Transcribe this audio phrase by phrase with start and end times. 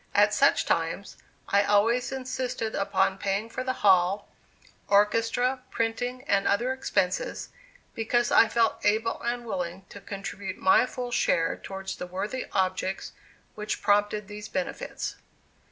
[0.15, 1.15] At such times,
[1.49, 4.27] I always insisted upon paying for the hall,
[4.87, 7.49] orchestra, printing, and other expenses,
[7.93, 13.11] because I felt able and willing to contribute my full share towards the worthy objects
[13.53, 15.17] which prompted these benefits.